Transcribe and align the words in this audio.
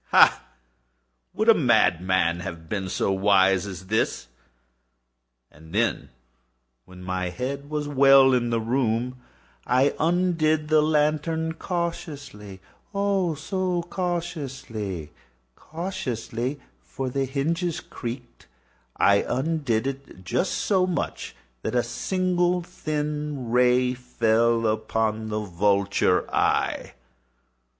Ha!—would 0.05 1.47
a 1.47 1.53
madman 1.53 2.39
have 2.39 2.67
been 2.67 2.89
so 2.89 3.11
wise 3.11 3.67
as 3.67 3.85
this? 3.85 4.29
And 5.51 5.75
then, 5.75 6.09
when 6.85 7.03
my 7.03 7.29
head 7.29 7.69
was 7.69 7.87
well 7.87 8.33
in 8.33 8.49
the 8.49 8.59
room, 8.59 9.21
I 9.67 9.93
undid 9.99 10.69
the 10.69 10.81
lantern 10.81 11.53
cautiously—oh, 11.53 13.35
so 13.35 13.83
cautiously—cautiously 13.83 16.59
(for 16.81 17.09
the 17.11 17.25
hinges 17.25 17.79
creaked)—I 17.79 19.23
undid 19.27 19.85
it 19.85 20.23
just 20.23 20.53
so 20.53 20.87
much 20.87 21.35
that 21.61 21.75
a 21.75 21.83
single 21.83 22.63
thin 22.63 23.51
ray 23.51 23.93
fell 23.93 24.65
upon 24.65 25.27
the 25.27 25.41
vulture 25.41 26.27
eye. 26.33 26.95